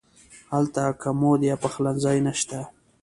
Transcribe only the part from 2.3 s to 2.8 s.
شته.